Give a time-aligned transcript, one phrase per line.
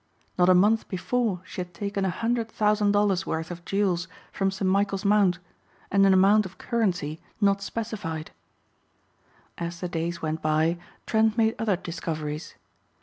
[0.35, 4.49] Not a month before she had taken a hundred thousand dollars' worth of jewels from
[4.49, 4.67] St.
[4.67, 5.37] Michael's Mount
[5.91, 8.31] and an amount of currency not specified.
[9.59, 12.55] As the days went by Trent made other discoveries.